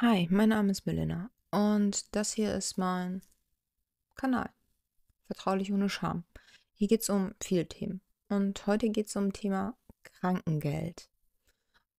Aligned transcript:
Hi, 0.00 0.28
mein 0.30 0.50
Name 0.50 0.70
ist 0.70 0.86
Melina 0.86 1.28
und 1.50 2.14
das 2.14 2.32
hier 2.32 2.54
ist 2.54 2.78
mein 2.78 3.20
Kanal. 4.14 4.48
Vertraulich 5.26 5.72
ohne 5.72 5.88
Scham. 5.88 6.22
Hier 6.74 6.86
geht 6.86 7.00
es 7.00 7.10
um 7.10 7.34
viele 7.42 7.66
Themen. 7.66 8.00
Und 8.28 8.64
heute 8.68 8.90
geht 8.90 9.08
es 9.08 9.16
um 9.16 9.32
Thema 9.32 9.76
Krankengeld. 10.04 11.10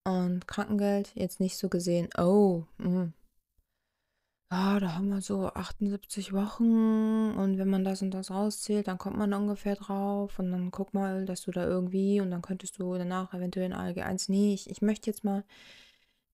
Und 0.05 0.48
Krankengeld 0.48 1.12
jetzt 1.16 1.41
nicht 1.41 1.57
so 1.57 1.68
gesehen, 1.68 2.07
oh, 2.18 2.64
mh, 2.77 3.12
ja, 4.50 4.79
da 4.79 4.95
haben 4.95 5.09
wir 5.09 5.21
so 5.21 5.47
78 5.47 6.31
Wochen 6.31 7.34
und 7.36 7.57
wenn 7.57 7.70
man 7.70 7.84
das 7.84 8.02
und 8.02 8.11
das 8.11 8.31
rauszählt, 8.31 8.88
dann 8.88 8.97
kommt 8.97 9.18
man 9.18 9.34
ungefähr 9.34 9.75
drauf 9.75 10.39
und 10.39 10.54
dann 10.54 10.71
guck 10.71 10.93
mal, 10.93 11.25
dass 11.25 11.41
du 11.41 11.52
da 11.52 11.66
irgendwie 11.66 12.21
und 12.21 12.31
dann 12.31 12.41
könntest 12.41 12.79
du 12.79 12.93
danach 12.97 13.34
eventuell 13.34 13.66
in 13.66 13.73
ALG 13.73 14.04
1. 14.04 14.29
Nee, 14.29 14.54
ich, 14.54 14.70
ich 14.70 14.82
möchte 14.82 15.10
jetzt 15.10 15.25
mal 15.25 15.43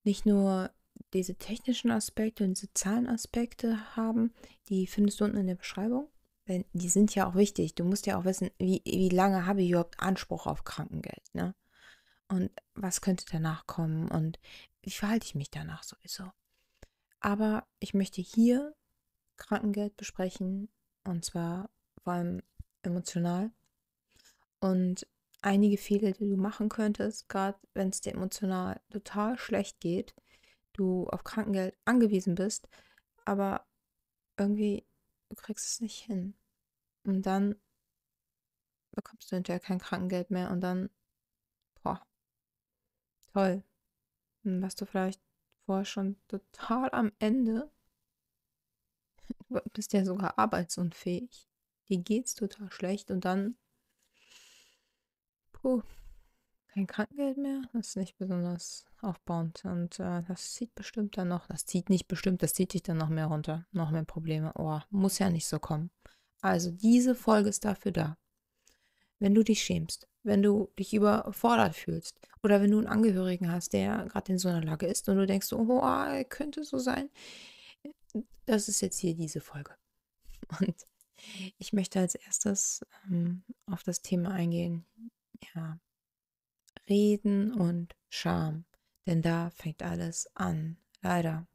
nicht 0.03 0.27
nur 0.27 0.69
diese 1.13 1.35
technischen 1.35 1.91
Aspekte 1.91 2.43
und 2.43 2.55
diese 2.55 2.73
Zahlenaspekte 2.73 3.95
haben, 3.95 4.33
die 4.69 4.87
findest 4.87 5.19
du 5.19 5.25
unten 5.25 5.37
in 5.37 5.47
der 5.47 5.55
Beschreibung. 5.55 6.09
Denn 6.47 6.65
die 6.73 6.89
sind 6.89 7.15
ja 7.15 7.27
auch 7.27 7.35
wichtig. 7.35 7.73
Du 7.75 7.83
musst 7.83 8.05
ja 8.05 8.19
auch 8.19 8.25
wissen, 8.25 8.51
wie, 8.59 8.81
wie 8.85 9.09
lange 9.09 9.45
habe 9.45 9.63
ich 9.63 9.71
überhaupt 9.71 9.99
Anspruch 9.99 10.45
auf 10.45 10.63
Krankengeld, 10.63 11.23
ne? 11.33 11.55
Und 12.27 12.51
was 12.73 13.01
könnte 13.01 13.25
danach 13.31 13.67
kommen 13.67 14.09
und 14.09 14.39
wie 14.81 14.91
verhalte 14.91 15.25
ich 15.25 15.35
mich 15.35 15.51
danach 15.51 15.83
sowieso? 15.83 16.31
Aber 17.19 17.67
ich 17.79 17.93
möchte 17.93 18.21
hier 18.21 18.75
Krankengeld 19.37 19.95
besprechen 19.95 20.69
und 21.03 21.23
zwar 21.23 21.69
vor 22.03 22.13
allem 22.13 22.41
emotional. 22.81 23.51
Und 24.59 25.07
einige 25.41 25.77
Fehler, 25.77 26.11
die 26.11 26.29
du 26.29 26.37
machen 26.37 26.69
könntest, 26.69 27.29
gerade 27.29 27.57
wenn 27.73 27.89
es 27.89 28.01
dir 28.01 28.13
emotional 28.13 28.81
total 28.89 29.37
schlecht 29.37 29.79
geht, 29.79 30.15
du 30.77 31.07
auf 31.09 31.23
Krankengeld 31.23 31.77
angewiesen 31.85 32.35
bist, 32.35 32.67
aber 33.25 33.65
irgendwie 34.37 34.85
du 35.29 35.35
kriegst 35.35 35.65
es 35.65 35.81
nicht 35.81 36.03
hin. 36.03 36.35
Und 37.03 37.25
dann 37.25 37.55
bekommst 38.91 39.31
du 39.31 39.35
hinterher 39.35 39.59
kein 39.59 39.79
Krankengeld 39.79 40.31
mehr 40.31 40.51
und 40.51 40.61
dann, 40.61 40.89
boah, 41.83 42.05
toll. 43.33 43.63
Dann 44.43 44.61
warst 44.61 44.79
du 44.81 44.85
vielleicht 44.85 45.21
vorher 45.65 45.85
schon 45.85 46.17
total 46.27 46.89
am 46.91 47.11
Ende. 47.19 47.69
Du 49.49 49.59
bist 49.73 49.93
ja 49.93 50.05
sogar 50.05 50.37
arbeitsunfähig. 50.37 51.47
Dir 51.89 51.97
geht's 51.99 52.35
total 52.35 52.71
schlecht 52.71 53.11
und 53.11 53.25
dann, 53.25 53.57
puh, 55.51 55.83
kein 56.75 56.87
Krankengeld 56.87 57.37
mehr. 57.37 57.61
Das 57.73 57.87
ist 57.87 57.97
nicht 57.97 58.17
besonders 58.17 58.85
aufbauend. 59.01 59.63
Und 59.65 59.99
äh, 59.99 60.21
das 60.27 60.53
zieht 60.53 60.75
bestimmt 60.75 61.17
dann 61.17 61.29
noch, 61.29 61.47
das 61.47 61.65
zieht 61.65 61.89
nicht 61.89 62.07
bestimmt, 62.07 62.43
das 62.43 62.53
zieht 62.53 62.73
dich 62.73 62.83
dann 62.83 62.97
noch 62.97 63.09
mehr 63.09 63.27
runter. 63.27 63.65
Noch 63.71 63.91
mehr 63.91 64.03
Probleme. 64.03 64.51
Oh, 64.55 64.79
muss 64.89 65.19
ja 65.19 65.29
nicht 65.29 65.47
so 65.47 65.57
kommen. 65.57 65.89
Also 66.41 66.71
diese 66.71 67.15
Folge 67.15 67.49
ist 67.49 67.65
dafür 67.65 67.91
da. 67.91 68.17
Wenn 69.19 69.33
du 69.33 69.43
dich 69.43 69.63
schämst, 69.63 70.07
wenn 70.23 70.43
du 70.43 70.69
dich 70.77 70.93
überfordert 70.93 71.75
fühlst 71.75 72.19
oder 72.43 72.61
wenn 72.61 72.71
du 72.71 72.77
einen 72.79 72.87
Angehörigen 72.87 73.49
hast, 73.51 73.71
der 73.71 74.05
gerade 74.05 74.33
in 74.33 74.37
so 74.37 74.49
einer 74.49 74.63
Lage 74.63 74.85
ist 74.85 75.07
und 75.07 75.15
du 75.15 75.25
denkst, 75.25 75.53
oh, 75.53 75.65
oh 75.81 76.23
könnte 76.27 76.65
so 76.65 76.77
sein, 76.77 77.09
das 78.45 78.67
ist 78.67 78.81
jetzt 78.81 78.99
hier 78.99 79.15
diese 79.15 79.39
Folge. 79.39 79.71
Und 80.59 80.75
ich 81.57 81.73
möchte 81.73 81.99
als 81.99 82.15
erstes 82.15 82.85
ähm, 83.07 83.43
auf 83.65 83.83
das 83.83 84.01
Thema 84.01 84.31
eingehen, 84.31 84.85
ja, 85.55 85.79
Reden 86.89 87.53
und 87.53 87.95
Scham. 88.09 88.65
Denn 89.05 89.21
da 89.21 89.49
fängt 89.51 89.83
alles 89.83 90.29
an, 90.35 90.77
leider. 91.01 91.47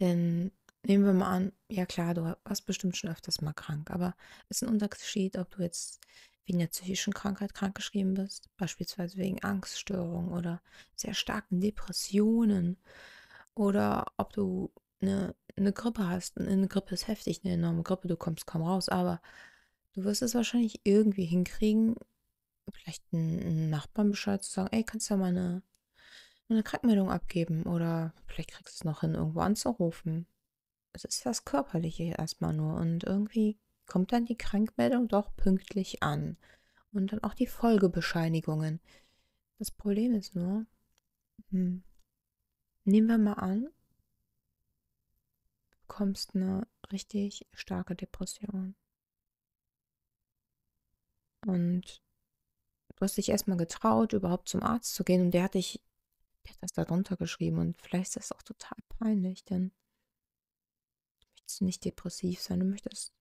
Denn 0.00 0.52
nehmen 0.84 1.04
wir 1.04 1.12
mal 1.12 1.30
an, 1.30 1.52
ja 1.68 1.86
klar, 1.86 2.14
du 2.14 2.36
warst 2.44 2.66
bestimmt 2.66 2.96
schon 2.96 3.10
öfters 3.10 3.40
mal 3.40 3.52
krank, 3.52 3.90
aber 3.90 4.14
es 4.48 4.62
ist 4.62 4.68
ein 4.68 4.72
Unterschied, 4.72 5.36
ob 5.36 5.50
du 5.50 5.62
jetzt 5.62 6.00
wegen 6.46 6.60
einer 6.60 6.68
psychischen 6.68 7.12
Krankheit 7.12 7.54
krankgeschrieben 7.54 8.14
bist, 8.14 8.48
beispielsweise 8.56 9.18
wegen 9.18 9.42
Angststörungen 9.42 10.32
oder 10.32 10.62
sehr 10.94 11.14
starken 11.14 11.60
Depressionen 11.60 12.78
oder 13.54 14.06
ob 14.16 14.32
du 14.32 14.72
eine, 15.00 15.34
eine 15.56 15.72
Grippe 15.72 16.08
hast. 16.08 16.38
Eine 16.38 16.68
Grippe 16.68 16.94
ist 16.94 17.08
heftig, 17.08 17.42
eine 17.44 17.54
enorme 17.54 17.82
Grippe, 17.82 18.08
du 18.08 18.16
kommst 18.16 18.46
kaum 18.46 18.62
raus, 18.62 18.88
aber 18.88 19.20
du 19.92 20.04
wirst 20.04 20.22
es 20.22 20.34
wahrscheinlich 20.34 20.80
irgendwie 20.84 21.26
hinkriegen, 21.26 21.96
vielleicht 22.72 23.04
einen 23.12 23.70
Nachbarn 23.70 24.10
Bescheid 24.10 24.42
zu 24.42 24.50
sagen, 24.50 24.68
ey, 24.72 24.84
kannst 24.84 25.08
du 25.08 25.14
ja 25.14 25.18
mal 25.18 25.26
eine, 25.26 25.62
eine 26.48 26.62
Krankmeldung 26.62 27.10
abgeben 27.10 27.64
oder 27.64 28.14
vielleicht 28.26 28.52
kriegst 28.52 28.74
du 28.74 28.78
es 28.78 28.84
noch 28.84 29.00
hin, 29.02 29.14
irgendwo 29.14 29.40
anzurufen. 29.40 30.26
Es 30.92 31.04
ist 31.04 31.26
das 31.26 31.44
Körperliche 31.44 32.14
erstmal 32.18 32.54
nur 32.54 32.74
und 32.74 33.04
irgendwie 33.04 33.58
kommt 33.86 34.12
dann 34.12 34.26
die 34.26 34.36
Krankmeldung 34.36 35.08
doch 35.08 35.34
pünktlich 35.36 36.02
an 36.02 36.36
und 36.92 37.12
dann 37.12 37.22
auch 37.22 37.34
die 37.34 37.46
Folgebescheinigungen. 37.46 38.80
Das 39.58 39.70
Problem 39.70 40.14
ist 40.14 40.34
nur, 40.34 40.66
hm, 41.50 41.82
nehmen 42.84 43.06
wir 43.08 43.18
mal 43.18 43.34
an, 43.34 43.68
du 45.70 45.78
bekommst 45.80 46.34
eine 46.34 46.66
richtig 46.92 47.46
starke 47.52 47.94
Depression. 47.94 48.74
Und 51.46 52.02
Du 52.98 53.04
hast 53.04 53.16
dich 53.16 53.28
erstmal 53.28 53.56
getraut, 53.56 54.12
überhaupt 54.12 54.48
zum 54.48 54.60
Arzt 54.60 54.96
zu 54.96 55.04
gehen 55.04 55.20
und 55.20 55.30
der 55.30 55.44
hat 55.44 55.54
dich, 55.54 55.80
der 56.44 56.52
hat 56.54 56.62
das 56.62 56.72
da 56.72 56.84
drunter 56.84 57.16
geschrieben 57.16 57.58
und 57.58 57.80
vielleicht 57.80 58.08
ist 58.08 58.16
das 58.16 58.32
auch 58.32 58.42
total 58.42 58.76
peinlich, 58.88 59.44
denn 59.44 59.68
du 61.20 61.26
möchtest 61.36 61.62
nicht 61.62 61.84
depressiv 61.84 62.40
sein, 62.40 62.58
du 62.58 62.66
möchtest 62.66 63.12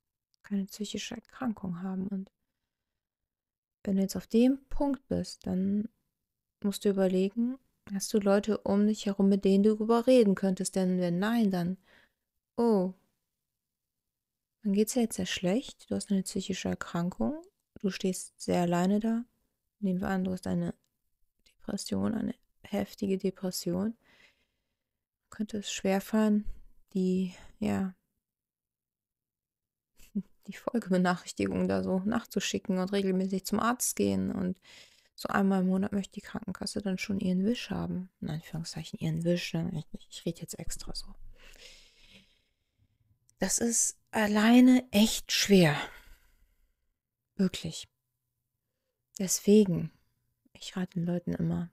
keine 0.42 0.66
psychische 0.66 1.14
Erkrankung 1.14 1.84
haben 1.84 2.08
und 2.08 2.32
wenn 3.84 3.98
du 3.98 4.02
jetzt 4.02 4.16
auf 4.16 4.26
dem 4.26 4.66
Punkt 4.70 5.08
bist, 5.10 5.46
dann 5.46 5.90
musst 6.64 6.84
du 6.84 6.90
überlegen, 6.90 7.60
hast 7.94 8.12
du 8.16 8.18
Leute 8.18 8.58
um 8.58 8.88
dich 8.88 9.06
herum, 9.06 9.30
mit 9.30 9.46
denen 9.46 9.62
du 9.62 9.76
darüber 9.76 10.08
reden 10.08 10.34
könntest, 10.34 10.76
denn 10.76 11.00
wenn 11.00 11.20
nein, 11.20 11.52
dann, 11.52 11.78
oh, 12.56 12.96
dann 14.64 14.74
geht 14.74 14.88
es 14.88 14.96
ja 14.96 15.04
jetzt 15.04 15.18
sehr 15.18 15.28
schlecht, 15.28 15.92
du 15.92 15.96
hast 15.96 16.10
eine 16.10 16.24
psychische 16.24 16.70
Erkrankung, 16.70 17.44
du 17.80 17.92
stehst 17.92 18.42
sehr 18.42 18.62
alleine 18.62 19.00
da 19.00 19.24
Nehmen 19.80 20.02
wir 20.02 20.08
an, 20.08 20.24
du 20.24 20.32
hast 20.32 20.48
eine 20.48 20.74
Depression, 21.48 22.14
eine 22.14 22.36
heftige 22.64 23.18
Depression. 23.18 23.96
Könnte 25.30 25.58
es 25.58 25.72
schwerfallen, 25.72 26.46
die, 26.94 27.34
ja, 27.60 27.94
die 30.48 30.54
Folgebenachrichtigung 30.54 31.68
da 31.68 31.84
so 31.84 32.00
nachzuschicken 32.00 32.80
und 32.80 32.92
regelmäßig 32.92 33.46
zum 33.46 33.60
Arzt 33.60 33.96
gehen. 33.96 34.32
Und 34.32 34.60
so 35.16 35.30
einmal 35.30 35.62
im 35.62 35.68
Monat 35.68 35.92
möchte 35.92 36.14
die 36.14 36.22
Krankenkasse 36.22 36.82
dann 36.82 36.98
schon 36.98 37.20
ihren 37.20 37.44
Wisch 37.44 37.70
haben. 37.70 38.10
In 38.22 38.30
Anführungszeichen 38.30 39.00
ihren 39.00 39.24
Wisch. 39.24 39.54
Ne? 39.54 39.84
Ich, 39.92 40.08
ich 40.10 40.26
rede 40.26 40.42
jetzt 40.42 40.58
extra 40.58 40.96
so. 40.96 41.14
Das 43.40 43.60
ist 43.60 44.00
alleine 44.12 44.88
echt 44.92 45.32
schwer. 45.32 45.76
Wirklich. 47.36 47.88
Deswegen, 49.20 49.92
ich 50.54 50.76
rate 50.76 51.00
den 51.00 51.06
Leuten 51.06 51.34
immer, 51.34 51.72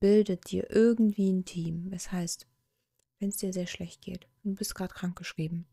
bildet 0.00 0.50
dir 0.50 0.70
irgendwie 0.70 1.32
ein 1.32 1.44
Team. 1.44 1.90
Das 1.90 2.10
heißt, 2.10 2.46
wenn 3.18 3.28
es 3.28 3.36
dir 3.36 3.52
sehr 3.52 3.66
schlecht 3.66 4.02
geht, 4.02 4.26
du 4.42 4.54
bist 4.54 4.74
gerade 4.74 4.92
krankgeschrieben 4.92 5.66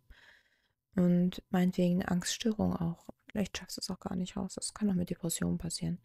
und 0.95 1.41
meinetwegen 1.49 1.95
eine 1.95 2.11
Angststörung 2.11 2.75
auch, 2.75 3.09
vielleicht 3.29 3.57
schaffst 3.57 3.77
du 3.77 3.81
es 3.81 3.89
auch 3.89 3.99
gar 3.99 4.15
nicht 4.15 4.37
raus. 4.37 4.53
Das 4.55 4.73
kann 4.73 4.89
auch 4.89 4.95
mit 4.95 5.09
Depressionen 5.09 5.57
passieren. 5.57 5.99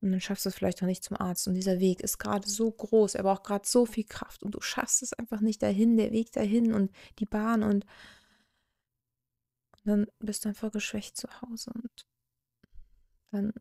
Und 0.00 0.12
dann 0.12 0.20
schaffst 0.20 0.46
du 0.46 0.48
es 0.48 0.54
vielleicht 0.54 0.82
auch 0.82 0.86
nicht 0.86 1.04
zum 1.04 1.18
Arzt. 1.18 1.46
Und 1.46 1.54
dieser 1.54 1.78
Weg 1.78 2.00
ist 2.00 2.18
gerade 2.18 2.48
so 2.48 2.70
groß, 2.70 3.16
er 3.16 3.24
braucht 3.24 3.44
gerade 3.44 3.68
so 3.68 3.84
viel 3.84 4.04
Kraft 4.04 4.42
und 4.42 4.54
du 4.54 4.60
schaffst 4.60 5.02
es 5.02 5.12
einfach 5.12 5.40
nicht 5.40 5.62
dahin, 5.62 5.98
der 5.98 6.12
Weg 6.12 6.32
dahin 6.32 6.72
und 6.72 6.90
die 7.18 7.26
Bahn 7.26 7.62
und, 7.62 7.84
und 7.84 7.86
dann 9.84 10.06
bist 10.18 10.44
du 10.44 10.48
einfach 10.48 10.72
geschwächt 10.72 11.16
zu 11.16 11.28
Hause 11.42 11.70
und 11.74 12.06
dann, 13.30 13.52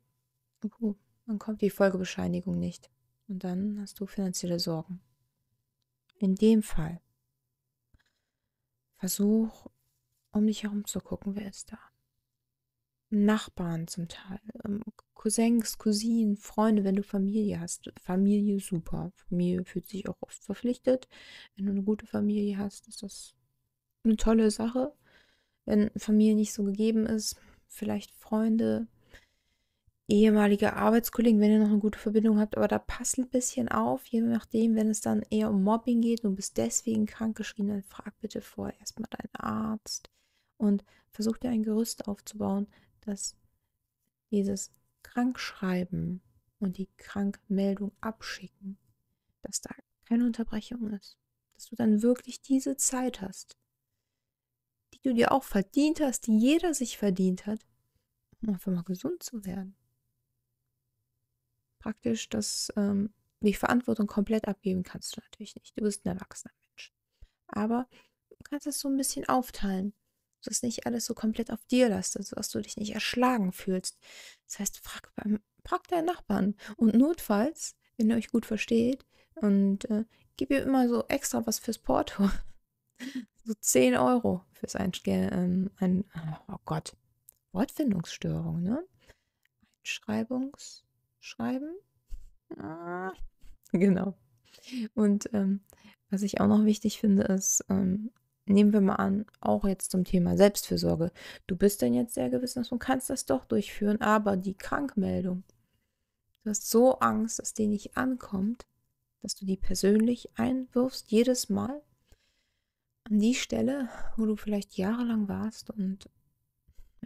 uh, 0.80 0.96
dann 1.26 1.40
kommt 1.40 1.62
die 1.62 1.70
Folgebescheinigung 1.70 2.58
nicht. 2.58 2.90
Und 3.28 3.44
dann 3.44 3.80
hast 3.80 4.00
du 4.00 4.06
finanzielle 4.06 4.60
Sorgen. 4.60 5.02
In 6.18 6.36
dem 6.36 6.64
Fall 6.64 7.00
versuch, 8.98 9.68
um 10.32 10.46
dich 10.46 10.64
herum 10.64 10.86
zu 10.86 11.00
gucken, 11.00 11.36
wer 11.36 11.48
ist 11.48 11.72
da. 11.72 11.80
Nachbarn 13.12 13.88
zum 13.88 14.08
Teil, 14.08 14.40
ähm, 14.66 14.84
Cousins, 15.14 15.78
Cousinen, 15.78 16.38
Freunde, 16.38 16.84
wenn 16.84 16.96
du 16.96 17.04
Familie 17.04 17.60
hast. 17.60 17.92
Familie 18.00 18.60
super. 18.60 19.12
Familie 19.16 19.66
fühlt 19.66 19.88
sich 19.88 20.08
auch 20.08 20.18
oft 20.22 20.44
verpflichtet. 20.44 21.08
Wenn 21.56 21.66
du 21.66 21.72
eine 21.72 21.84
gute 21.84 22.06
Familie 22.06 22.58
hast, 22.58 22.88
ist 22.88 23.04
das 23.04 23.36
eine 24.04 24.16
tolle 24.16 24.52
Sache. 24.52 24.94
Wenn 25.66 25.92
Familie 25.98 26.36
nicht 26.36 26.54
so 26.54 26.64
gegeben 26.64 27.06
ist, 27.06 27.36
vielleicht 27.68 28.12
Freunde, 28.12 28.88
ehemalige 30.10 30.74
Arbeitskollegen, 30.74 31.40
wenn 31.40 31.52
ihr 31.52 31.60
noch 31.60 31.70
eine 31.70 31.80
gute 31.80 32.00
Verbindung 32.00 32.40
habt, 32.40 32.58
aber 32.58 32.68
da 32.68 32.80
passt 32.80 33.18
ein 33.18 33.30
bisschen 33.30 33.70
auf, 33.70 34.06
je 34.08 34.22
nachdem, 34.22 34.76
wenn 34.76 34.90
es 34.90 35.02
dann 35.02 35.22
eher 35.30 35.50
um 35.50 35.64
Mobbing 35.64 36.02
geht 36.02 36.24
und 36.24 36.36
bist 36.36 36.58
deswegen 36.58 37.06
krankgeschrieben, 37.06 37.70
dann 37.70 37.84
frag 37.84 38.20
bitte 38.20 38.42
vorher 38.42 38.80
erstmal 38.80 39.10
deinen 39.10 39.36
Arzt 39.36 40.10
und 40.58 40.84
versuch 41.12 41.38
dir 41.38 41.52
ein 41.52 41.64
Gerüst 41.64 42.08
aufzubauen, 42.08 42.68
dass 43.02 43.36
dieses 44.32 44.72
Krankschreiben 45.04 46.22
und 46.60 46.78
die 46.78 46.90
Krankmeldung 46.98 47.92
abschicken, 48.02 48.78
dass 49.44 49.62
da 49.62 49.70
keine 50.06 50.26
Unterbrechung 50.26 50.90
ist, 50.92 51.18
dass 51.54 51.68
du 51.68 51.76
dann 51.76 52.02
wirklich 52.02 52.42
diese 52.42 52.76
Zeit 52.78 53.22
hast, 53.22 53.58
die 54.94 55.02
du 55.02 55.14
dir 55.14 55.32
auch 55.32 55.44
verdient 55.44 56.02
hast, 56.02 56.28
die 56.28 56.38
jeder 56.38 56.74
sich 56.74 56.98
verdient 56.98 57.46
hat, 57.46 57.60
um 58.42 58.50
einfach 58.50 58.72
mal 58.72 58.84
gesund 58.84 59.22
zu 59.22 59.46
werden 59.46 59.76
praktisch, 61.80 62.30
dass 62.30 62.72
ähm, 62.76 63.14
die 63.42 63.54
Verantwortung 63.54 64.08
komplett 64.08 64.48
abgeben 64.48 64.84
kannst 64.84 65.16
du 65.16 65.22
natürlich 65.22 65.56
nicht. 65.56 65.78
Du 65.78 65.84
bist 65.84 66.06
ein 66.06 66.16
erwachsener 66.16 66.54
Mensch. 66.68 66.94
Aber 67.48 67.88
du 68.30 68.38
kannst 68.44 68.68
es 68.68 68.80
so 68.80 68.90
ein 68.90 68.98
bisschen 68.98 69.28
aufteilen, 69.28 69.94
dass 70.44 70.62
nicht 70.62 70.86
alles 70.86 71.06
so 71.06 71.14
komplett 71.14 71.52
auf 71.52 71.66
dir 71.66 71.90
lastet, 71.90 72.26
sodass 72.26 72.50
du 72.50 72.62
dich 72.62 72.78
nicht 72.78 72.94
erschlagen 72.94 73.52
fühlst. 73.52 73.98
Das 74.46 74.60
heißt, 74.60 74.80
frag, 74.80 75.14
beim, 75.16 75.40
frag 75.66 75.88
deinen 75.88 76.06
Nachbarn. 76.06 76.56
Und 76.78 76.96
notfalls, 76.96 77.76
wenn 77.98 78.10
ihr 78.10 78.18
euch 78.18 78.30
gut 78.30 78.46
versteht, 78.46 79.06
und 79.36 79.90
äh, 79.90 80.06
gib 80.36 80.52
ihr 80.52 80.64
immer 80.64 80.90
so 80.90 81.06
extra 81.08 81.46
was 81.48 81.60
fürs 81.60 81.78
Porto. 81.78 82.30
so 83.46 83.54
10 83.54 83.96
Euro 83.96 84.44
fürs 84.52 84.76
Einstellen. 84.76 85.30
Ähm, 85.32 85.72
ein, 85.78 86.06
oh 86.50 86.58
Gott, 86.66 86.96
Wortfindungsstörung, 87.54 88.62
ne? 88.62 88.86
Einschreibungs 89.80 90.84
schreiben. 91.20 91.76
Ah, 92.58 93.12
genau. 93.72 94.16
Und 94.94 95.30
ähm, 95.34 95.62
was 96.10 96.24
ich 96.24 96.40
auch 96.42 96.48
noch 96.48 96.66
wichtig 96.66 97.00
finde, 97.00 97.24
ist, 97.24 97.64
ähm, 97.70 98.12
nehmen 98.46 98.74
wir 98.74 98.82
mal 98.82 98.96
an, 98.96 99.26
auch 99.42 99.66
jetzt 99.66 99.92
zum 99.92 100.04
Thema 100.04 100.36
Selbstfürsorge. 100.36 101.12
Du 101.48 101.56
bist 101.56 101.82
denn 101.82 101.94
jetzt 101.94 102.16
sehr 102.16 102.30
gewissenhaft 102.30 102.72
und 102.72 102.80
kannst 102.80 103.10
das 103.10 103.26
doch 103.26 103.46
durchführen, 103.46 104.02
aber 104.02 104.38
die 104.38 104.56
Krankmeldung, 104.56 105.44
du 106.44 106.50
hast 106.50 106.70
so 106.70 107.00
Angst, 107.00 107.40
dass 107.40 107.54
die 107.54 107.68
nicht 107.68 107.96
ankommt, 107.96 108.66
dass 109.22 109.36
du 109.36 109.46
die 109.46 109.58
persönlich 109.58 110.30
einwirfst, 110.36 111.12
jedes 111.12 111.50
Mal 111.50 111.82
an 113.04 113.20
die 113.20 113.36
Stelle, 113.36 113.90
wo 114.18 114.26
du 114.26 114.36
vielleicht 114.36 114.78
jahrelang 114.78 115.28
warst 115.28 115.70
und 115.70 116.10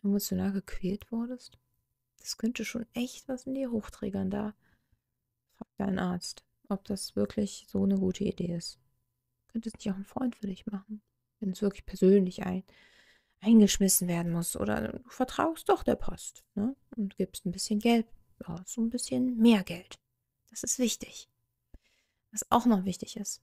emotional 0.02 0.52
gequält 0.52 1.12
wurdest. 1.12 1.58
Das 2.24 2.38
könnte 2.38 2.66
schon 2.66 2.88
echt 2.94 3.28
was 3.28 3.46
in 3.46 3.54
dir 3.54 3.72
hochträgern. 3.72 4.32
Da 4.32 4.56
frag 5.58 5.68
deinen 5.78 6.00
Arzt, 6.00 6.44
ob 6.70 6.84
das 6.86 7.16
wirklich 7.16 7.68
so 7.70 7.84
eine 7.84 8.00
gute 8.00 8.24
Idee 8.24 8.56
ist. 8.56 8.80
Könnte 9.50 9.70
es 9.70 9.76
nicht 9.76 9.92
auch 9.92 9.98
ein 9.98 10.06
Freund 10.06 10.36
für 10.36 10.48
dich 10.48 10.66
machen, 10.66 11.04
wenn 11.40 11.52
es 11.52 11.62
wirklich 11.62 11.86
persönlich 11.86 12.44
ein, 12.44 12.64
eingeschmissen 13.40 14.08
werden 14.08 14.32
muss. 14.32 14.56
Oder 14.56 14.88
du 14.88 15.04
vertraust 15.10 15.70
doch 15.70 15.84
der 15.84 15.96
Post 15.96 16.44
ne? 16.56 16.76
und 16.96 17.18
gibst 17.18 17.46
ein 17.46 17.52
bisschen 17.52 17.80
Geld 17.80 18.08
ja, 18.48 18.64
so 18.66 18.82
ein 18.82 18.90
bisschen 18.90 19.38
mehr 19.38 19.64
Geld. 19.64 20.00
Das 20.50 20.64
ist 20.64 20.80
wichtig. 20.80 21.30
Was 22.32 22.50
auch 22.52 22.66
noch 22.66 22.86
wichtig 22.86 23.18
ist, 23.18 23.42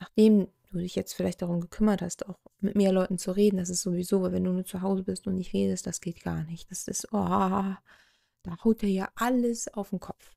nachdem 0.00 0.48
du 0.70 0.78
dich 0.78 0.94
jetzt 0.94 1.12
vielleicht 1.12 1.42
darum 1.42 1.60
gekümmert 1.60 2.00
hast, 2.02 2.26
auch 2.28 2.38
mit 2.60 2.76
mehr 2.76 2.92
Leuten 2.92 3.18
zu 3.18 3.32
reden, 3.32 3.58
das 3.58 3.68
ist 3.68 3.82
sowieso, 3.82 4.22
weil 4.22 4.32
wenn 4.32 4.44
du 4.44 4.52
nur 4.52 4.64
zu 4.64 4.80
Hause 4.80 5.02
bist 5.02 5.26
und 5.26 5.34
nicht 5.34 5.52
redest, 5.52 5.86
das 5.86 6.00
geht 6.00 6.22
gar 6.22 6.44
nicht. 6.44 6.70
Das 6.70 6.88
ist, 6.88 7.12
oh, 7.12 7.74
da 8.42 8.62
haut 8.64 8.82
er 8.82 8.88
ja 8.88 9.12
alles 9.14 9.68
auf 9.68 9.90
den 9.90 10.00
Kopf. 10.00 10.34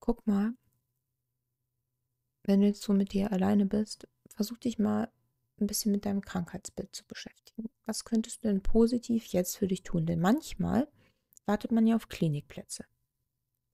Guck 0.00 0.26
mal, 0.26 0.54
wenn 2.42 2.60
du 2.60 2.66
jetzt 2.66 2.82
so 2.82 2.92
mit 2.92 3.12
dir 3.12 3.32
alleine 3.32 3.64
bist, 3.66 4.06
versuch 4.28 4.58
dich 4.58 4.78
mal 4.78 5.10
ein 5.58 5.66
bisschen 5.66 5.92
mit 5.92 6.04
deinem 6.04 6.20
Krankheitsbild 6.20 6.94
zu 6.94 7.04
beschäftigen. 7.06 7.70
Was 7.86 8.04
könntest 8.04 8.44
du 8.44 8.48
denn 8.48 8.62
positiv 8.62 9.26
jetzt 9.26 9.56
für 9.56 9.68
dich 9.68 9.82
tun? 9.82 10.04
Denn 10.04 10.20
manchmal 10.20 10.88
wartet 11.46 11.72
man 11.72 11.86
ja 11.86 11.96
auf 11.96 12.08
Klinikplätze. 12.08 12.84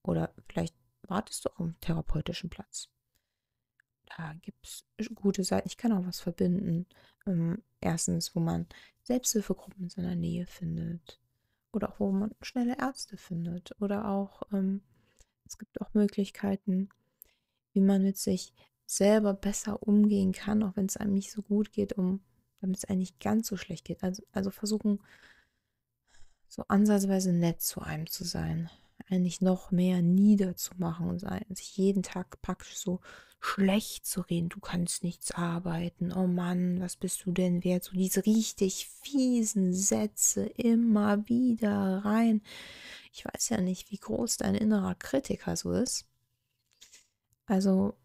Oder 0.03 0.33
vielleicht 0.49 0.77
wartest 1.03 1.45
du 1.45 1.51
auf 1.51 1.61
einen 1.61 1.81
therapeutischen 1.81 2.51
Platz. 2.51 2.89
Da 4.17 4.35
gibt 4.35 4.67
es 4.67 4.85
gute 5.15 5.43
Seiten. 5.45 5.69
Ich 5.69 5.77
kann 5.77 5.93
auch 5.93 6.07
was 6.07 6.21
verbinden. 6.21 6.87
Ähm, 7.27 7.63
erstens, 7.81 8.35
wo 8.37 8.41
man 8.41 8.67
Selbsthilfegruppen 9.03 9.85
in 9.85 9.91
seiner 9.91 10.15
Nähe 10.15 10.47
findet 10.47 11.21
oder 11.73 11.91
auch 11.91 12.01
wo 12.01 12.11
man 12.11 12.35
schnelle 12.43 12.77
Ärzte 12.79 13.17
findet 13.17 13.75
oder 13.81 14.09
auch 14.09 14.43
ähm, 14.53 14.83
es 15.47 15.59
gibt 15.59 15.81
auch 15.81 15.95
Möglichkeiten, 15.95 16.89
wie 17.73 17.81
man 17.81 18.03
mit 18.03 18.19
sich 18.19 18.55
selber 18.87 19.35
besser 19.35 19.83
umgehen 19.83 20.33
kann, 20.33 20.63
auch 20.63 20.77
wenn 20.77 20.87
es 20.87 20.97
einem 20.97 21.15
nicht 21.15 21.31
so 21.33 21.43
gut 21.43 21.73
geht, 21.73 21.93
um 21.93 22.21
damit 22.61 22.79
es 22.79 22.85
einem 22.85 22.99
nicht 22.99 23.21
ganz 23.21 23.49
so 23.49 23.57
schlecht 23.57 23.85
geht. 23.85 24.03
Also, 24.03 24.23
also 24.33 24.51
versuchen, 24.51 25.01
so 26.49 26.65
ansatzweise 26.69 27.33
nett 27.33 27.61
zu 27.63 27.81
einem 27.81 28.09
zu 28.09 28.25
sein 28.25 28.69
eigentlich 29.11 29.41
noch 29.41 29.71
mehr 29.71 30.03
niederzumachen 30.03 31.09
und 31.09 31.21
sich 31.57 31.77
jeden 31.77 32.03
Tag 32.03 32.41
praktisch 32.43 32.77
so 32.77 33.01
schlecht 33.41 34.07
zu 34.07 34.21
reden. 34.21 34.51
Du 34.51 34.61
kannst 34.61 35.03
nichts 35.03 35.33
arbeiten. 35.33 36.13
Oh 36.13 36.27
Mann, 36.27 36.81
was 36.81 36.97
bist 36.97 37.25
du 37.25 37.33
denn 37.33 37.65
wert? 37.65 37.85
So 37.85 37.93
diese 37.93 38.25
richtig 38.27 38.87
fiesen 38.87 39.73
Sätze 39.73 40.45
immer 40.45 41.27
wieder 41.29 42.05
rein. 42.05 42.43
Ich 43.13 43.25
weiß 43.25 43.49
ja 43.49 43.61
nicht, 43.61 43.91
wie 43.91 43.97
groß 43.99 44.37
dein 44.37 44.55
innerer 44.55 44.95
Kritiker 44.95 45.57
so 45.57 45.73
ist. 45.73 46.07
Also, 47.47 47.97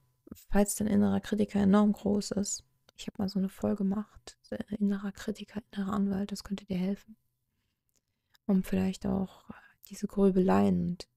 falls 0.50 0.75
dein 0.75 0.88
innerer 0.88 1.19
Kritiker 1.19 1.60
enorm 1.60 1.92
groß 1.92 2.31
ist, 2.31 2.63
ich 2.98 3.08
habe 3.08 3.22
mal 3.22 3.30
so 3.30 3.40
eine 3.40 3.50
Folge 3.50 3.84
gemacht, 3.84 4.38
innerer 4.80 5.12
Kritiker, 5.12 5.62
innerer 5.72 5.94
Anwalt, 5.94 6.31
das 6.31 6.44
könnte 6.44 6.66
dir 6.66 6.78
helfen. 6.78 7.18
Um 8.48 8.63
vielleicht 8.63 9.06
auch 9.06 9.50
diese 9.90 10.08
Gröbeleien 10.08 10.90
und 10.90 11.08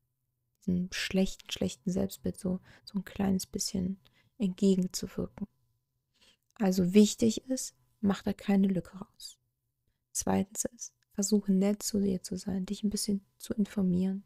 diesem 0.61 0.89
schlechten, 0.93 1.51
schlechten 1.51 1.91
Selbstbild 1.91 2.39
so, 2.39 2.61
so 2.85 2.99
ein 2.99 3.05
kleines 3.05 3.47
bisschen 3.47 3.99
entgegenzuwirken. 4.39 5.47
Also 6.55 6.93
wichtig 6.95 7.45
ist, 7.49 7.75
mach 8.01 8.23
da 8.23 8.33
keine 8.33 8.69
Lücke 8.69 8.99
raus. 8.99 9.39
Zweitens 10.13 10.65
ist, 10.65 10.93
versuche 11.13 11.53
nett 11.53 11.83
zu 11.83 12.01
dir 12.01 12.23
zu 12.23 12.37
sein, 12.37 12.67
dich 12.67 12.83
ein 12.83 12.91
bisschen 12.91 13.25
zu 13.39 13.55
informieren, 13.55 14.25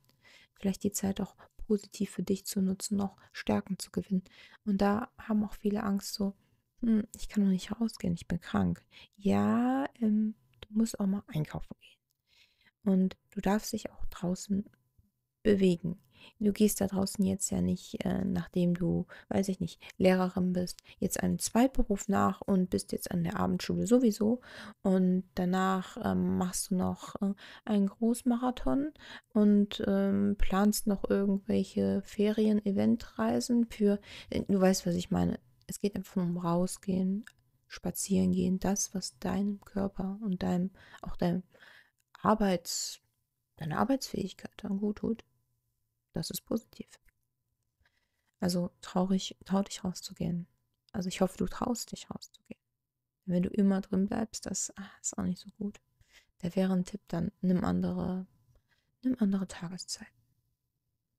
vielleicht 0.54 0.84
die 0.84 0.92
Zeit 0.92 1.20
auch 1.20 1.36
positiv 1.66 2.10
für 2.10 2.22
dich 2.22 2.44
zu 2.44 2.60
nutzen, 2.60 2.96
noch 2.96 3.16
Stärken 3.32 3.78
zu 3.78 3.90
gewinnen. 3.90 4.24
Und 4.64 4.78
da 4.82 5.10
haben 5.18 5.44
auch 5.44 5.54
viele 5.54 5.82
Angst 5.82 6.14
so, 6.14 6.34
hm, 6.80 7.06
ich 7.14 7.28
kann 7.28 7.44
noch 7.44 7.50
nicht 7.50 7.72
rausgehen, 7.72 8.14
ich 8.14 8.26
bin 8.26 8.40
krank. 8.40 8.84
Ja, 9.16 9.86
ähm, 10.00 10.34
du 10.60 10.68
musst 10.70 10.98
auch 10.98 11.06
mal 11.06 11.22
einkaufen 11.28 11.74
gehen. 11.80 12.01
Und 12.84 13.16
du 13.30 13.40
darfst 13.40 13.72
dich 13.72 13.90
auch 13.90 14.04
draußen 14.06 14.64
bewegen. 15.42 15.98
Du 16.38 16.52
gehst 16.52 16.80
da 16.80 16.86
draußen 16.86 17.24
jetzt 17.24 17.50
ja 17.50 17.60
nicht, 17.60 18.04
äh, 18.04 18.24
nachdem 18.24 18.74
du, 18.74 19.06
weiß 19.28 19.48
ich 19.48 19.60
nicht, 19.60 19.80
Lehrerin 19.96 20.52
bist, 20.52 20.80
jetzt 20.98 21.22
einen 21.22 21.38
Zweitberuf 21.38 22.08
nach 22.08 22.40
und 22.40 22.70
bist 22.70 22.92
jetzt 22.92 23.10
an 23.10 23.24
der 23.24 23.38
Abendschule 23.38 23.86
sowieso. 23.86 24.40
Und 24.82 25.24
danach 25.34 25.96
ähm, 26.02 26.38
machst 26.38 26.70
du 26.70 26.76
noch 26.76 27.14
äh, 27.20 27.34
einen 27.64 27.86
Großmarathon 27.86 28.92
und 29.32 29.82
ähm, 29.86 30.36
planst 30.38 30.86
noch 30.86 31.08
irgendwelche 31.08 32.02
Ferien-Eventreisen 32.02 33.66
für, 33.66 34.00
äh, 34.30 34.42
du 34.42 34.60
weißt, 34.60 34.86
was 34.86 34.94
ich 34.94 35.10
meine. 35.10 35.38
Es 35.66 35.78
geht 35.78 35.96
einfach 35.96 36.20
um 36.20 36.36
rausgehen, 36.36 37.24
spazieren 37.68 38.32
gehen, 38.32 38.58
das, 38.58 38.94
was 38.94 39.18
deinem 39.18 39.60
Körper 39.60 40.18
und 40.22 40.42
deinem, 40.42 40.70
auch 41.00 41.16
deinem 41.16 41.42
Arbeits, 42.22 43.00
deine 43.56 43.78
Arbeitsfähigkeit 43.78 44.52
dann 44.56 44.78
gut 44.78 44.98
tut. 44.98 45.24
Das 46.12 46.30
ist 46.30 46.42
positiv. 46.42 46.88
Also 48.40 48.70
traurig, 48.80 49.36
trau 49.44 49.62
dich 49.62 49.84
rauszugehen. 49.84 50.46
Also 50.92 51.08
ich 51.08 51.20
hoffe, 51.20 51.38
du 51.38 51.46
traust 51.46 51.92
dich 51.92 52.10
rauszugehen. 52.10 52.60
Wenn 53.24 53.42
du 53.42 53.50
immer 53.50 53.80
drin 53.80 54.06
bleibst, 54.06 54.46
das 54.46 54.72
ach, 54.76 55.00
ist 55.00 55.16
auch 55.16 55.22
nicht 55.22 55.40
so 55.40 55.48
gut. 55.58 55.80
Da 56.38 56.54
wäre 56.56 56.72
ein 56.72 56.84
Tipp 56.84 57.02
dann, 57.08 57.30
nimm 57.40 57.64
andere, 57.64 58.26
nimm 59.02 59.16
andere 59.20 59.46
Tageszeiten. 59.46 60.12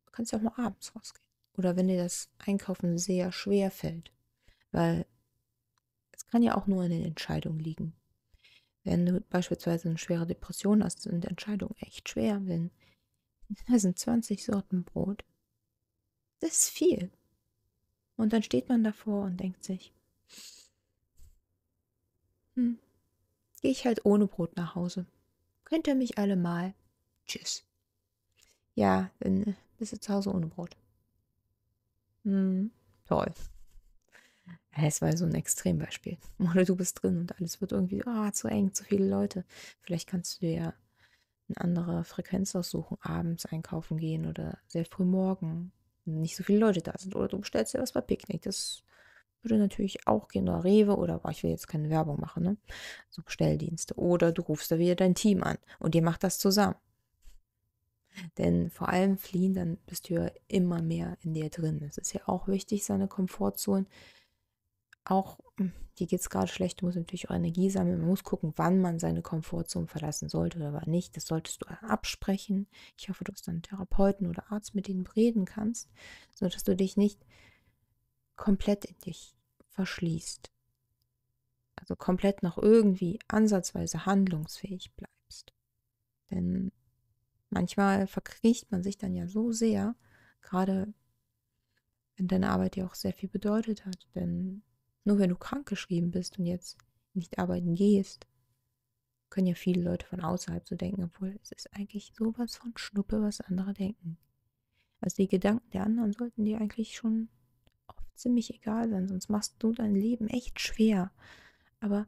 Du 0.06 0.12
kannst 0.12 0.32
ja 0.32 0.38
auch 0.38 0.44
mal 0.44 0.66
abends 0.66 0.96
rausgehen. 0.96 1.26
Oder 1.56 1.76
wenn 1.76 1.88
dir 1.88 2.04
das 2.04 2.30
Einkaufen 2.40 2.98
sehr 2.98 3.32
schwer 3.32 3.72
fällt, 3.72 4.12
weil 4.72 5.06
es 6.12 6.28
kann 6.28 6.44
ja 6.44 6.56
auch 6.56 6.68
nur 6.68 6.84
in 6.84 6.92
den 6.92 7.06
Entscheidungen 7.06 7.60
liegen. 7.60 7.94
Wenn 8.84 9.06
du 9.06 9.22
beispielsweise 9.22 9.90
eine 9.90 9.98
schwere 9.98 10.28
Depression 10.28 10.84
hast, 10.84 11.02
sind 11.04 11.26
Entscheidungen 11.26 11.76
echt 11.80 12.10
schwer, 12.10 12.40
denn 12.40 12.72
da 13.68 13.80
sind 13.80 13.98
20 13.98 14.44
Sorten 14.44 14.84
Brot. 14.84 15.24
Das 16.40 16.52
ist 16.52 16.70
viel. 16.70 17.12
Und 18.18 18.34
dann 18.34 18.44
steht 18.44 18.70
man 18.70 18.84
davor 18.84 19.24
und 19.24 19.40
denkt 19.40 19.64
sich, 19.64 19.94
hm, 22.56 22.78
gehe 23.62 23.72
ich 23.72 23.86
halt 23.86 24.06
ohne 24.06 24.28
Brot 24.28 24.56
nach 24.56 24.76
Hause. 24.76 25.06
Könnt 25.64 25.88
ihr 25.88 25.96
mich 25.96 26.18
alle 26.18 26.36
mal. 26.36 26.74
Tschüss. 27.26 27.64
Ja, 28.76 29.10
dann 29.20 29.56
bist 29.78 29.94
du 29.94 30.00
zu 30.00 30.14
Hause 30.14 30.32
ohne 30.32 30.48
Brot. 30.48 30.76
Hm, 32.24 32.72
toll. 33.08 33.34
Es 34.76 35.02
war 35.02 35.16
so 35.16 35.26
ein 35.26 35.36
Extrembeispiel. 35.36 36.18
Oder 36.40 36.66
du 36.66 36.76
bist 36.76 37.02
drin 37.02 37.20
und 37.20 37.40
alles 37.40 37.62
wird 37.62 37.72
irgendwie 37.72 38.04
ah, 38.06 38.32
zu 38.32 38.48
eng, 38.48 38.74
zu 38.74 38.84
viele 38.84 39.08
Leute. 39.08 39.46
Vielleicht 39.82 40.10
kannst 40.10 40.36
du 40.36 40.46
dir 40.46 40.54
ja 40.54 40.74
eine 41.50 41.62
andere 41.62 42.04
Frequenz 42.04 42.56
aussuchen, 42.56 42.98
abends 43.02 43.46
einkaufen 43.46 43.98
gehen 43.98 44.26
oder 44.26 44.58
sehr 44.68 44.86
früh 44.86 45.04
morgen, 45.04 45.72
wenn 46.06 46.22
nicht 46.22 46.36
so 46.36 46.44
viele 46.44 46.60
Leute 46.60 46.82
da 46.82 46.94
sind. 46.98 47.16
Oder 47.16 47.28
du 47.28 47.40
bestellst 47.40 47.74
dir 47.74 47.82
was 47.82 47.92
bei 47.92 48.02
Picknick. 48.02 48.42
Das 48.44 48.84
würde 49.42 49.58
natürlich 49.58 50.08
auch 50.08 50.30
gehen. 50.30 50.50
Oder 50.50 50.64
Rewe 50.64 50.98
oder 50.98 51.20
boah, 51.20 51.32
ich 51.32 51.44
will 51.44 51.52
jetzt 51.52 51.68
keine 51.68 51.90
Werbung 51.90 52.20
machen, 52.20 52.44
ne? 52.44 52.58
So 53.10 53.22
Bestelldienste. 53.22 53.96
Oder 53.96 54.32
du 54.32 54.42
rufst 54.42 54.72
da 54.72 54.80
wieder 54.80 54.96
dein 54.96 55.16
Team 55.16 55.44
an 55.44 55.58
und 55.80 55.94
ihr 55.96 56.02
macht 56.02 56.24
das 56.24 56.40
zusammen. 56.40 56.76
Denn 58.38 58.70
vor 58.70 58.90
allem 58.90 59.18
fliehen, 59.18 59.54
dann 59.54 59.78
bist 59.88 60.10
du 60.10 60.16
ja 60.16 60.32
immer 60.48 60.82
mehr 60.82 61.18
in 61.22 61.34
dir 61.34 61.50
drin. 61.50 61.84
Es 61.88 61.98
ist 61.98 62.14
ja 62.14 62.22
auch 62.28 62.48
wichtig, 62.48 62.86
seine 62.86 63.08
Komfortzone 63.08 63.86
auch, 65.06 65.40
hm, 65.58 65.74
dir 66.00 66.08
geht 66.08 66.20
es 66.20 66.30
gerade 66.30 66.48
schlecht, 66.48 66.82
du 66.82 66.86
musst 66.86 66.98
natürlich 66.98 67.30
auch 67.30 67.36
Energie 67.36 67.70
sammeln. 67.70 68.00
Man 68.00 68.10
muss 68.10 68.24
gucken, 68.24 68.54
wann 68.56 68.80
man 68.80 69.00
seine 69.00 69.22
Komfortzone 69.22 69.88
verlassen 69.88 70.30
sollte 70.30 70.58
oder 70.58 70.74
wann 70.74 70.90
nicht. 70.90 71.16
Das 71.16 71.26
solltest 71.26 71.62
du 71.62 71.68
absprechen. 71.68 72.68
Ich 72.98 73.10
hoffe, 73.10 73.24
du 73.24 73.32
hast 73.32 73.48
einen 73.50 73.62
Therapeuten 73.62 74.28
oder 74.28 74.52
Arzt, 74.52 74.76
mit 74.76 74.88
dem 74.88 75.04
du 75.04 75.12
reden 75.12 75.46
kannst, 75.46 75.90
sodass 76.34 76.64
du 76.64 76.76
dich 76.76 76.98
nicht 76.98 77.26
komplett 78.36 78.86
in 78.86 78.98
dich 79.00 79.36
verschließt. 79.70 80.52
Also 81.76 81.96
komplett 81.96 82.44
noch 82.44 82.58
irgendwie 82.58 83.20
ansatzweise 83.28 84.06
handlungsfähig 84.06 84.94
bleibst. 84.96 85.54
Denn 86.32 86.72
manchmal 87.50 88.08
verkriecht 88.08 88.72
man 88.72 88.84
sich 88.84 88.98
dann 88.98 89.14
ja 89.14 89.28
so 89.28 89.52
sehr, 89.52 89.96
gerade 90.42 90.94
wenn 92.16 92.28
deine 92.28 92.50
Arbeit 92.50 92.76
dir 92.76 92.86
auch 92.86 92.96
sehr 92.96 93.14
viel 93.14 93.30
bedeutet 93.30 93.86
hat. 93.86 94.08
Denn 94.16 94.64
nur 95.04 95.20
wenn 95.20 95.30
du 95.30 95.36
krankgeschrieben 95.36 96.12
bist 96.12 96.40
und 96.40 96.46
jetzt 96.46 96.78
nicht 97.14 97.38
arbeiten 97.40 97.76
gehst, 97.76 98.28
können 99.30 99.48
ja 99.48 99.56
viele 99.56 99.82
Leute 99.82 100.06
von 100.06 100.22
außerhalb 100.22 100.68
so 100.68 100.76
denken, 100.76 101.04
obwohl 101.04 101.40
es 101.42 101.52
ist 101.52 101.74
eigentlich 101.74 102.14
sowas 102.16 102.56
von 102.56 102.74
Schnuppe, 102.78 103.22
was 103.22 103.42
andere 103.42 103.74
denken. 103.74 104.18
Also 105.02 105.18
die 105.18 105.28
Gedanken 105.28 105.70
der 105.72 105.84
anderen 105.84 106.14
sollten 106.14 106.46
dir 106.46 106.62
eigentlich 106.62 106.96
schon 106.96 107.30
oft 107.88 108.06
ziemlich 108.16 108.54
egal 108.54 108.90
sein, 108.90 109.08
sonst 109.08 109.30
machst 109.30 109.56
du 109.60 109.72
dein 109.72 109.96
Leben 109.96 110.28
echt 110.30 110.60
schwer. 110.60 111.12
Aber 111.80 112.08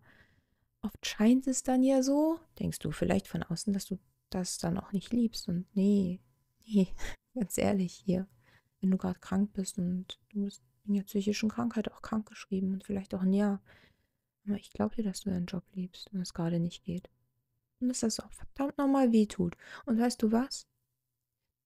oft 0.81 1.05
scheint 1.05 1.47
es 1.47 1.63
dann 1.63 1.83
ja 1.83 2.03
so, 2.03 2.39
denkst 2.59 2.79
du 2.79 2.91
vielleicht 2.91 3.27
von 3.27 3.43
außen, 3.43 3.73
dass 3.73 3.85
du 3.85 3.97
das 4.29 4.59
dann 4.59 4.77
auch 4.77 4.91
nicht 4.91 5.11
liebst. 5.11 5.49
Und 5.49 5.65
nee, 5.75 6.21
nee, 6.65 6.87
ganz 7.33 7.57
ehrlich 7.57 7.93
hier, 8.05 8.27
wenn 8.79 8.91
du 8.91 8.97
gerade 8.97 9.19
krank 9.19 9.51
bist 9.53 9.77
und 9.77 10.19
du 10.29 10.43
bist 10.43 10.63
in 10.87 10.93
der 10.93 11.03
psychischen 11.03 11.49
Krankheit 11.49 11.91
auch 11.91 12.01
krank 12.01 12.27
geschrieben 12.27 12.73
und 12.73 12.83
vielleicht 12.83 13.13
auch 13.13 13.21
ein 13.21 13.33
Jahr. 13.33 13.61
Aber 14.45 14.57
ich 14.57 14.71
glaube 14.71 14.95
dir, 14.95 15.03
dass 15.03 15.21
du 15.21 15.29
deinen 15.29 15.45
Job 15.45 15.63
liebst 15.73 16.11
und 16.13 16.21
es 16.21 16.33
gerade 16.33 16.59
nicht 16.59 16.83
geht. 16.83 17.09
Und 17.79 17.89
dass 17.89 18.01
das 18.01 18.19
auch 18.19 18.31
verdammt 18.31 18.77
nochmal 18.77 19.11
wehtut. 19.11 19.55
Und 19.85 19.99
weißt 19.99 20.21
du 20.21 20.31
was? 20.31 20.67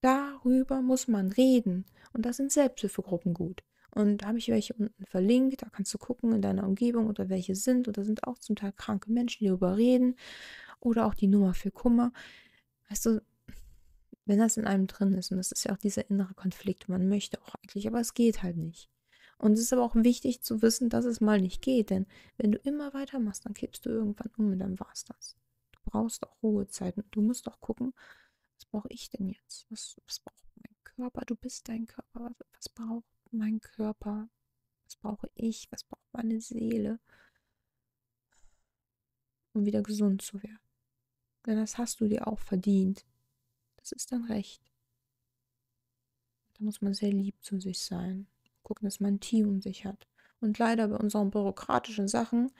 Darüber 0.01 0.81
muss 0.81 1.07
man 1.07 1.31
reden. 1.31 1.85
Und 2.13 2.25
da 2.25 2.33
sind 2.33 2.51
Selbsthilfegruppen 2.51 3.33
gut. 3.33 3.63
Und 3.91 4.19
da 4.19 4.27
habe 4.27 4.37
ich 4.37 4.47
welche 4.47 4.73
unten 4.73 5.05
verlinkt. 5.05 5.61
Da 5.61 5.69
kannst 5.69 5.93
du 5.93 5.97
gucken 5.97 6.33
in 6.33 6.41
deiner 6.41 6.65
Umgebung 6.65 7.07
oder 7.07 7.29
welche 7.29 7.55
sind. 7.55 7.87
Oder 7.87 8.05
sind 8.05 8.23
auch 8.25 8.37
zum 8.37 8.55
Teil 8.55 8.71
kranke 8.71 9.11
Menschen, 9.11 9.39
die 9.39 9.47
darüber 9.47 9.77
reden. 9.77 10.15
Oder 10.79 11.05
auch 11.05 11.15
die 11.15 11.27
Nummer 11.27 11.53
für 11.53 11.71
Kummer. 11.71 12.13
Weißt 12.89 13.05
du, 13.05 13.21
wenn 14.25 14.39
das 14.39 14.57
in 14.57 14.65
einem 14.65 14.87
drin 14.87 15.13
ist, 15.15 15.31
und 15.31 15.37
das 15.37 15.51
ist 15.51 15.65
ja 15.65 15.73
auch 15.73 15.77
dieser 15.77 16.09
innere 16.09 16.33
Konflikt, 16.35 16.87
man 16.87 17.09
möchte 17.09 17.41
auch 17.41 17.55
eigentlich, 17.55 17.87
aber 17.87 17.99
es 17.99 18.13
geht 18.13 18.43
halt 18.43 18.57
nicht. 18.57 18.87
Und 19.39 19.53
es 19.53 19.61
ist 19.61 19.73
aber 19.73 19.83
auch 19.83 19.95
wichtig 19.95 20.41
zu 20.41 20.61
wissen, 20.61 20.89
dass 20.89 21.05
es 21.05 21.21
mal 21.21 21.39
nicht 21.39 21.61
geht, 21.61 21.91
denn 21.91 22.07
wenn 22.35 22.51
du 22.51 22.57
immer 22.59 22.93
weitermachst, 22.93 23.45
dann 23.45 23.53
kippst 23.53 23.85
du 23.85 23.89
irgendwann 23.89 24.31
um 24.37 24.51
und 24.51 24.59
dann 24.59 24.77
war 24.81 24.91
es 24.93 25.05
das. 25.05 25.37
Du 25.71 25.79
brauchst 25.85 26.27
auch 26.27 26.43
Ruhezeiten. 26.43 27.05
Du 27.11 27.21
musst 27.21 27.47
auch 27.47 27.61
gucken, 27.61 27.93
was 28.57 28.65
brauche 28.65 28.89
ich 28.89 29.09
denn 29.09 29.29
jetzt? 29.29 29.65
Was, 29.69 29.95
was 30.05 30.19
braucht 30.19 30.51
mein 30.55 30.75
Körper? 30.83 31.21
Du 31.25 31.35
bist 31.37 31.69
dein 31.69 31.87
Körper. 31.87 32.35
Was, 32.37 32.47
was 32.51 32.69
braucht 32.69 33.05
mein 33.31 33.61
Körper? 33.61 34.29
Was 34.83 34.97
brauche 34.97 35.31
ich? 35.35 35.71
Was 35.71 35.85
braucht 35.85 36.11
meine 36.11 36.41
Seele? 36.41 36.99
Um 39.53 39.65
wieder 39.65 39.81
gesund 39.83 40.21
zu 40.21 40.43
werden. 40.43 40.59
Denn 41.45 41.55
das 41.55 41.77
hast 41.77 42.01
du 42.01 42.09
dir 42.09 42.27
auch 42.27 42.39
verdient. 42.39 43.05
Das 43.77 43.93
ist 43.93 44.11
dein 44.11 44.25
Recht. 44.25 44.61
Da 46.55 46.65
muss 46.65 46.81
man 46.81 46.93
sehr 46.93 47.13
lieb 47.13 47.41
zu 47.41 47.57
sich 47.61 47.79
sein 47.79 48.27
gucken, 48.69 48.85
dass 48.85 48.99
man 48.99 49.15
ein 49.15 49.19
Team 49.19 49.49
um 49.49 49.61
sich 49.61 49.85
hat. 49.85 50.07
Und 50.39 50.57
leider 50.59 50.87
bei 50.87 50.95
unseren 50.95 51.31
bürokratischen 51.31 52.07
Sachen 52.07 52.51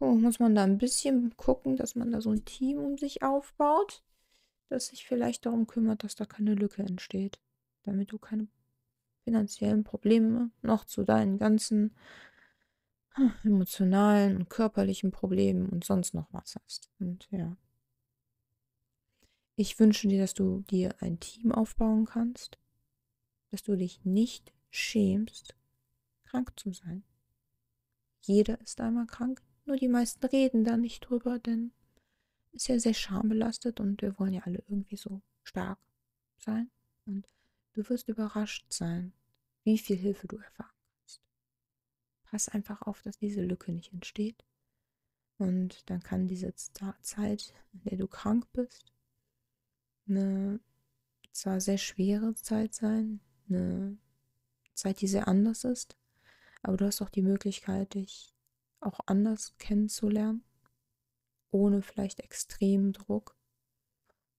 oh, 0.00 0.14
muss 0.14 0.40
man 0.40 0.54
da 0.54 0.64
ein 0.64 0.78
bisschen 0.78 1.36
gucken, 1.36 1.76
dass 1.76 1.94
man 1.94 2.10
da 2.10 2.20
so 2.20 2.30
ein 2.30 2.44
Team 2.44 2.78
um 2.78 2.98
sich 2.98 3.22
aufbaut, 3.22 4.02
das 4.68 4.88
sich 4.88 5.06
vielleicht 5.06 5.46
darum 5.46 5.66
kümmert, 5.66 6.04
dass 6.04 6.16
da 6.16 6.24
keine 6.24 6.54
Lücke 6.54 6.82
entsteht, 6.82 7.40
damit 7.84 8.12
du 8.12 8.18
keine 8.18 8.48
finanziellen 9.22 9.84
Probleme 9.84 10.50
noch 10.62 10.84
zu 10.84 11.04
deinen 11.04 11.38
ganzen 11.38 11.94
hm, 13.10 13.32
emotionalen 13.44 14.36
und 14.36 14.50
körperlichen 14.50 15.12
Problemen 15.12 15.68
und 15.68 15.84
sonst 15.84 16.12
noch 16.12 16.26
was 16.32 16.56
hast. 16.62 16.90
Und 16.98 17.28
ja. 17.30 17.56
Ich 19.56 19.78
wünsche 19.78 20.08
dir, 20.08 20.20
dass 20.20 20.34
du 20.34 20.64
dir 20.68 20.96
ein 20.98 21.20
Team 21.20 21.52
aufbauen 21.52 22.06
kannst, 22.06 22.58
dass 23.52 23.62
du 23.62 23.76
dich 23.76 24.04
nicht 24.04 24.52
schämst, 24.74 25.54
krank 26.24 26.52
zu 26.58 26.72
sein. 26.72 27.04
Jeder 28.20 28.60
ist 28.60 28.80
einmal 28.80 29.06
krank, 29.06 29.42
nur 29.66 29.76
die 29.76 29.88
meisten 29.88 30.24
reden 30.26 30.64
da 30.64 30.76
nicht 30.76 31.00
drüber, 31.00 31.38
denn 31.38 31.72
ist 32.52 32.68
ja 32.68 32.78
sehr 32.78 32.94
schambelastet 32.94 33.80
und 33.80 34.02
wir 34.02 34.18
wollen 34.18 34.34
ja 34.34 34.42
alle 34.42 34.62
irgendwie 34.68 34.96
so 34.96 35.22
stark 35.42 35.78
sein. 36.38 36.70
Und 37.06 37.28
du 37.72 37.88
wirst 37.88 38.08
überrascht 38.08 38.72
sein, 38.72 39.12
wie 39.62 39.78
viel 39.78 39.96
Hilfe 39.96 40.26
du 40.26 40.38
erfahren 40.38 40.74
kannst. 40.98 41.22
Pass 42.24 42.48
einfach 42.48 42.82
auf, 42.82 43.02
dass 43.02 43.18
diese 43.18 43.42
Lücke 43.42 43.72
nicht 43.72 43.92
entsteht. 43.92 44.44
Und 45.38 45.88
dann 45.90 46.02
kann 46.02 46.28
diese 46.28 46.54
Zeit, 46.54 47.52
in 47.72 47.82
der 47.84 47.98
du 47.98 48.06
krank 48.06 48.46
bist, 48.52 48.92
eine 50.08 50.60
zwar 51.32 51.60
sehr 51.60 51.78
schwere 51.78 52.34
Zeit 52.34 52.74
sein, 52.74 53.20
eine 53.48 53.98
Zeit, 54.74 55.00
die 55.00 55.08
sehr 55.08 55.28
anders 55.28 55.64
ist. 55.64 55.96
Aber 56.62 56.76
du 56.76 56.86
hast 56.86 57.02
auch 57.02 57.10
die 57.10 57.22
Möglichkeit, 57.22 57.94
dich 57.94 58.34
auch 58.80 59.00
anders 59.06 59.56
kennenzulernen, 59.58 60.44
ohne 61.50 61.82
vielleicht 61.82 62.20
extremen 62.20 62.92
Druck 62.92 63.36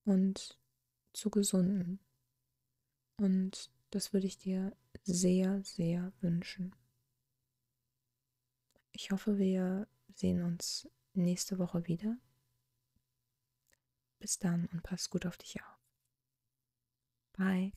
und 0.04 0.60
zu 1.14 1.30
gesunden. 1.30 2.00
Und 3.18 3.72
das 3.92 4.14
würde 4.14 4.28
ich 4.28 4.38
dir 4.38 4.76
sehr, 5.04 5.64
sehr 5.64 6.12
wünschen. 6.22 6.76
Ich 8.92 9.12
hoffe, 9.12 9.38
wir 9.38 9.88
sehen 10.14 10.42
uns 10.44 10.90
nächste 11.14 11.60
Woche 11.60 11.88
wieder. 11.88 12.18
Bis 14.20 14.40
dann 14.40 14.68
und 14.68 14.84
pass 14.84 15.10
gut 15.10 15.26
auf 15.26 15.38
dich 15.38 15.62
auf. 15.62 15.80
Bye. 17.34 17.74